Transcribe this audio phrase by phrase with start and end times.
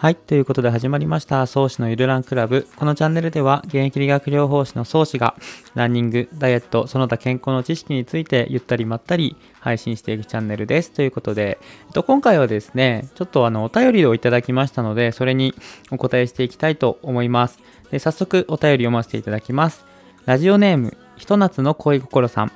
[0.00, 0.16] はい。
[0.16, 2.66] ということで始まりました、創始のゆるランクラブ。
[2.76, 5.34] このチャンネルでは、現役理学療法士の創始が、
[5.74, 10.90] ランニング、ダイエット、その他健康の知識について、ゆったりまったり配信していくチャンネルです。
[10.92, 11.58] ということで、
[11.88, 15.52] えっと、今回はですね、ちょっとあの、お便りをいただきましたので、それに
[15.90, 17.58] お答えしていきたいと思います。
[17.90, 19.84] で早速、お便り読ませていただきます。
[20.24, 22.52] ラジオネーム、ひと夏の恋心さん。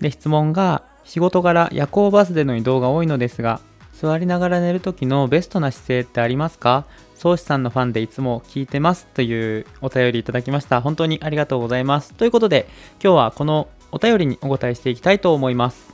[0.00, 3.60] で、質問が、仕事柄夜行バスでの移動が多いのですが、
[3.92, 6.86] 座りながら寝る時のベストな姿勢ってありますか？
[7.16, 10.80] 宗師さんのファンでいつも聞いてますというお便りいただきました。
[10.80, 12.14] 本当にありがとうございます。
[12.14, 12.66] ということで、
[13.02, 15.90] 今日はこのお便りにお答えしていきたいと思います。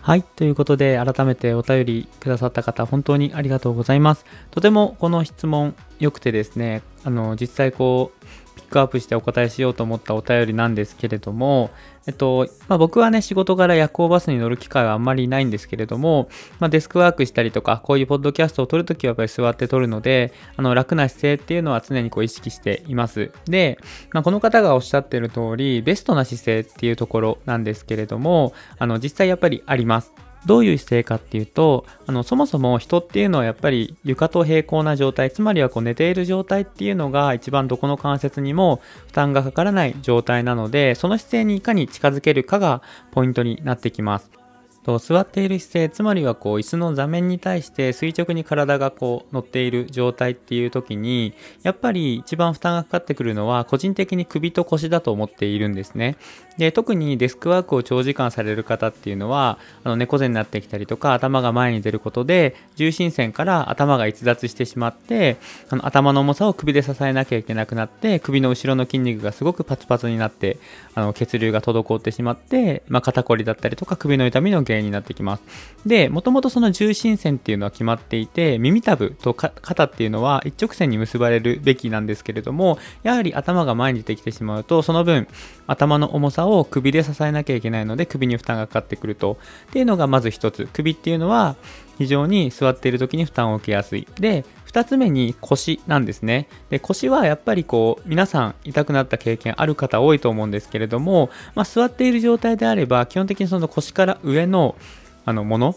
[0.00, 0.22] はい。
[0.22, 4.24] ということで、改めてお便りくださった方、本当にありがとうございます。
[4.52, 8.24] とてもこの質問良くてですね、あの、実際こう、
[8.56, 11.70] ピックアップしてお答えしようと思ったお便りなんですけれども、
[12.06, 23.30] えっと、まあ、僕はね、仕事柄夜行バスに乗る機会はあんまりないんですけれども、まあ、デスクワークしたりとか、こういうポッドキャストを撮るときはやっぱり座って撮るので、あの、楽な姿勢っていうのは常にこう意識しています。
[23.44, 23.78] で、
[24.12, 30.12] まあ、この方がおっしゃってる通り、ベストな姿勢っていうところなんですけれども、あの、実際やっぱりあります。
[30.46, 42.80] どういう姿勢かっていうと、あの、そもそも人っていうのはやっぱり床と平行な状態、つまりはこう寝ている状態っていうのが一番どこの関節にも負担がかからない状態なので、その姿勢にいかに近づけるかが
[43.10, 44.45] ポイントになってきます。
[44.86, 51.34] と座っている姿勢つまりはこう椅子の座面に対して垂直に体がこう乗っている状態っていう時に
[51.64, 56.16] やっぱり一番負担がかかってくるのは個人的に首と腰だと思っているんですね。
[56.56, 65.36] で特にデスクワークを長時間される方っていうのはあの猫背になってきたりとか頭が前に出ることで重心線から頭が逸脱してしまって
[65.68, 70.58] あの頭の重さを首で支えなきゃいけなくなって首の後ろの筋肉がすごくパツパツになって
[70.94, 75.42] あの血流が滞ってしまって、まあ、肩こりだったりとか首の痛みの原因になってきます。
[75.86, 85.28] で、もともとその重心線っていうのは決まっていて、耳たぶと肩っていうのは一直線に結ばれるべきなんですけれども、やはり頭が前に出てきてしまうと、その分、
[85.66, 89.38] 頭の重さを首で支えなきゃいけないので、首に負担がかかってくると。
[89.68, 90.68] っていうのがまず一つ。
[90.72, 91.56] 首っていうのは、
[91.98, 94.06] 非常に座っている時に負担を受けやすい。
[94.20, 94.44] で、
[94.76, 96.48] 2つ目に腰なんですね。
[96.68, 104.76] で、腰はやっぱりこう、皆さん痛くなった経験ある方多いと思うんですけれども、まあ、座っている状態であれば、基本的にその腰から上の
[105.24, 105.74] あのもの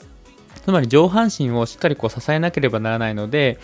[0.64, 3.58] つまり上半身をしっかりこう支えなければならないので、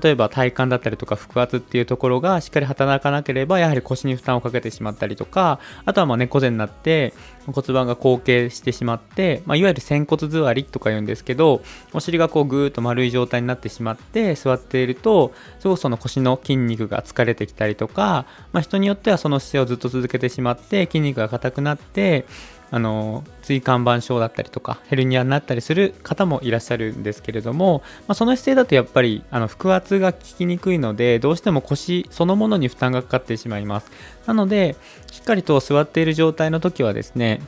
[0.00, 7.14] 例えば体幹だったりとか腹圧っていうところがしっかり働かなければ、やはり腰に負担をかけてしまったりとか、あとはまあ猫背になって
[7.46, 22.26] 骨盤が後傾してしまって、まあ、いわゆる仙骨座りとか言うんですけど、お尻がこうぐーっと丸い状態になってしまって座っていると、すごくその腰の筋肉が疲れてきたりとか、まあ、人によってはその姿勢をずっと続けてしまって筋肉が硬くなって、
[22.74, 33.90] あの椎間板症だったりとかヘルニアになったりする方もいらっしゃるんですけれども、まあ、その姿勢だとやっぱりあの腹圧が効きにくいのでどうしても腰そのものに負担がかかってしまいます。
[34.26, 34.74] なので
[35.10, 37.41] しっかりと座っている状態の時はですね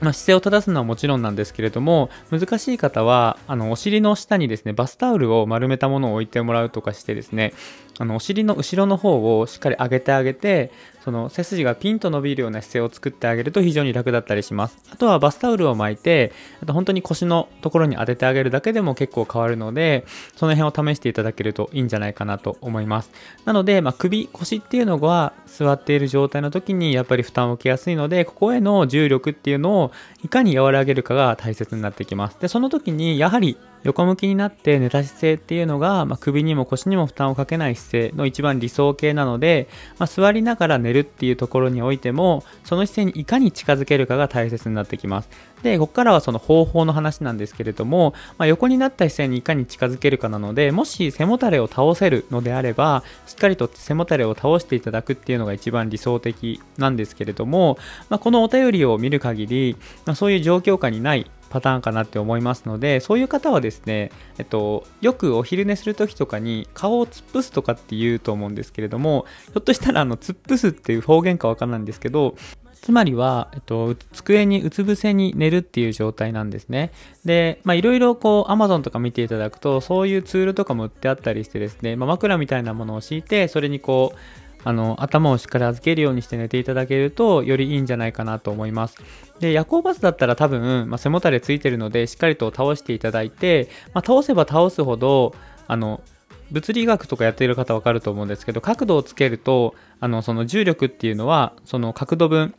[0.00, 7.52] まあ、姿勢を正すのはもちろんなんですけれども難しい方はあのお尻の下にですねバスタオルを丸めたものを置いてもらうとかしてですね
[7.98, 10.70] あのお尻の後ろの方をしっかり上げてあげて
[11.08, 14.78] その背筋がピンと伸びるような姿勢を作ってあげると非常に楽だったりします。
[14.92, 16.32] あとはバスタオルを巻いて
[16.62, 20.04] あと本当に腰のところに当ててあげるだけでも結構変わるので
[20.36, 23.10] その辺を試していただけるといいんじゃないかなと思います。
[23.46, 29.92] なので、まあ、首腰っていうのは座っている状態の時にやっぱり負担を受けやすいのでここへの重力っていうのをを
[30.24, 32.38] いかに和らげるかが大切になってきます。
[32.40, 39.68] でその時にやはり横向きになって寝た姿勢っていうのが、まあ、首にも腰にも負担をかけない姿勢の一番理想形なので、
[39.98, 45.28] まあ、座りながら寝るっていうところにおいてもその姿勢にいかに近づけるかが大切になってきます。
[45.62, 59.76] でここからはその方法の話なんですけれども、まあ、横になった姿勢にいかに近づけるかなのでもし背もたれを倒せるのであればしっかりと背もたれを倒していただくっていうのが一番理想的なんですけれども、ま、このお便りを見る限り、
[60.06, 72.34] ま、そういう状況下にないパターンかなって思いますのでそういう方はですね、えっと、よくお昼寝する時とかに顔を突っ伏すとかって言うと思うんですけれどもひょっとしたらあの突っ伏すっていう方言かわかんないんですけど
[72.80, 76.92] つまりは、えっと、机にうつ伏せに寝るっていう状態なんですね。
[77.24, 84.18] で、まあいろいろこう Amazon とか見ていただくとそういうツールとかも売ってあったりしてですね、まあ、枕みたいなものを敷いてそれにこう
[84.64, 88.96] あの頭をしっかり預けるようにして寝ていただけるとよりいいんじゃないかなと思います。
[89.40, 95.34] で夜行バスだったら多分、まあ、背もたれついてるのでしっかりと倒していただいて、まあ、倒せば倒すほど
[95.66, 96.02] あの
[96.50, 102.54] 物理学とかやっている方わかると思うんですけど角度をつけるとあのその重力っていうのはその角度分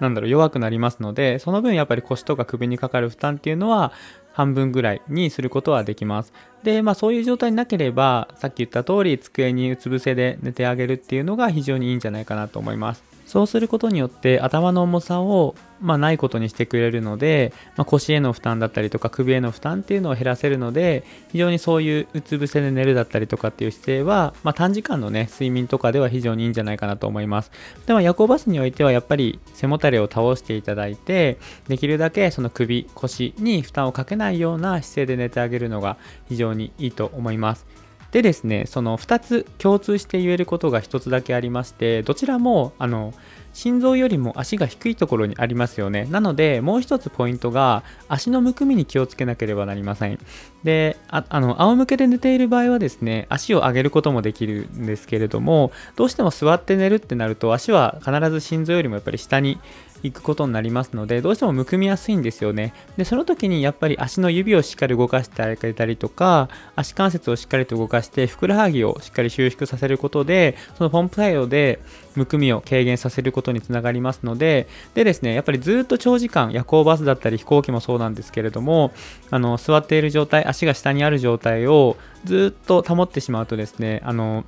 [0.00, 3.92] なんだろう、弱くなりますので、その分やっぱり腰とか首にかかる負担っていうのは、
[4.32, 6.32] 半分ぐらいにすることはできます。
[6.62, 13.10] で、まあそういう状態になければ、さっき言った通り机にうつ伏せで寝てあげるっていうのが非常にいいんじゃないかなと思います。
[13.30, 27.52] そうすることによって頭の重さを、まあ、ないことにしてくれるので、まあ、腰への負担だったりとか首への負担っていうのを減らせるので非常にそういううつ伏せで寝るだったりとかっていう姿勢は、まあ、短時間のね睡眠とかでは非常にいいんじゃないかなと思います
[27.86, 35.98] でも夜行バスにおいてはやっぱり背もたれを倒していただいてできるだけその首腰に負担をかけないような姿勢で寝てあげるのが
[36.28, 37.66] 非常ににいいと思います
[38.12, 43.14] でですね、その2つ共通して言えることが1つだけありまして、どちらもあの
[43.52, 46.06] 心臓よりも足が低いところにありますよね。
[46.10, 50.18] なので、もう一つポイントが、足のむくみに気をつけなければなりません。
[50.64, 59.58] で、ああの、仰向けで寝ている場合はですね、足を上げることもできるんですけれども、どうしても座って寝るってなると、足は必ず心臓よりもやっぱり下に
[60.02, 62.72] 行くことになりますので、どうしてもむくみやすいんですよね。
[62.96, 71.80] で、その時にやっぱり足の指をしっかり動かしてあげたりとか、足関節をしっかりと動かして、ふくらはぎをしっかり収縮させることで、そのポンプ作用で
[72.16, 78.92] むくみを軽減させることにつながりますので、でですね、やっぱりずっと長時間、夜行バスだったり飛行機もそうなんですけれども、
[79.30, 84.44] あの、座っている状態、足が下にある状態をずっと保ってしまうとですね、あの、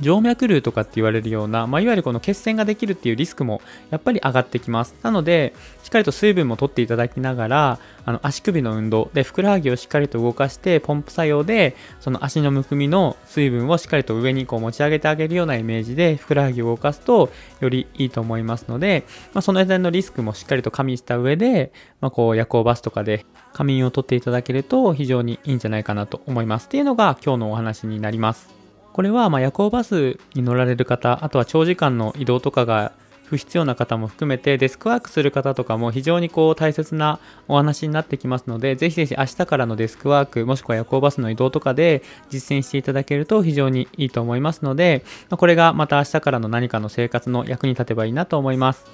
[0.00, 3.60] 静脈瘤とかって言われるような、まあ、いわゆるこの血栓ができるっていうリスクも
[3.90, 4.94] やっぱり上がってきます。
[5.02, 26.66] なので、しっかりと水分も取っていただきながら、あの足首の運動でふくらはぎをしっかりと動かして、ポンプ作用で、その足のむくみの水分をしっかりと上にこう持ち上げてあげるようなイメージで、ふくらはぎを動かすと、よりいいと思いますので、まあ、その辺のリスクもしっかりと加味した上で、まあ、こう夜行バスとかで仮眠を取っていただけると非常にいいんじゃないかなと思います。
[26.66, 28.65] っていうのが今日のお話になります。
[28.96, 32.92] これはま夜行バスに乗られる方、あとは長時間の移動とかが
[33.26, 48.86] 不必要な方も含めてデスクワークする方とかも非常にこう大切なお話になってきますので、ぜひぜひ明日からのデスクワーク、もしくは夜行バスの移動とかで実践していただけると非常にいいと思いますので、これがまた明日からの何かの生活の役に立てばいいなと思います。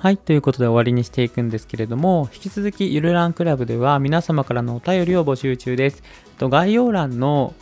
[0.00, 6.04] はい、ということで終わりにしていくんですけれども、引き続きゆるらんクラブでは皆様からのお便りを募集中です。
[6.38, 7.52] 概要欄の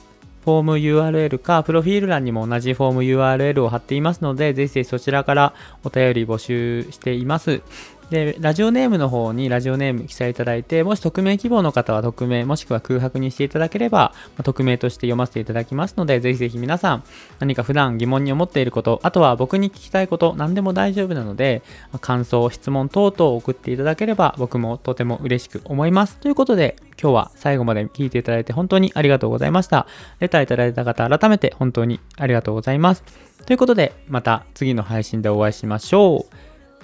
[0.44, 7.62] フォーム URL か、プロフィール欄にも同じフォーム URL を貼っていますので、ぜひぜひそちらからお便り募集しています。
[8.10, 17.04] で、ラジオネームの方にラジオネーム記載いただいて、もし匿名希望の方は匿名、もしくは空白にしていただければ、ま匿名として読ませていただきますので、ぜひぜひ皆さん、
[17.40, 21.62] 何か普段疑問に思っていること、あとは僕に聞きたいこと、何でも大丈夫なので、
[22.00, 26.18] 感想、質問等々送っていただければ、僕もとても嬉しく思います。
[26.18, 29.88] ということで、今日は最後まで聞いていただいて本当にありがとうございました。
[30.20, 33.02] レターいただいた方、改めて本当にありがとうございます。
[33.46, 36.34] ということで、また次の配信でお会いしましょう。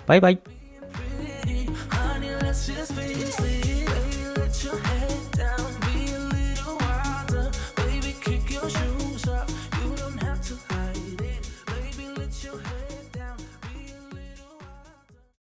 [0.06, 0.62] バイバイ。